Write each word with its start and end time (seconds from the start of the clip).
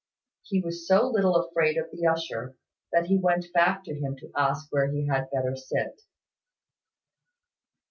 He 0.41 0.61
was 0.63 0.87
so 0.87 1.07
little 1.07 1.35
afraid 1.35 1.77
of 1.77 1.91
the 1.91 2.07
usher, 2.07 2.57
that 2.91 3.05
he 3.05 3.19
went 3.19 3.45
back 3.53 3.83
to 3.83 3.93
him 3.93 4.15
to 4.15 4.31
ask 4.35 4.65
where 4.71 4.89
he 4.91 5.05
had 5.05 5.29
better 5.31 5.55
sit. 5.55 6.01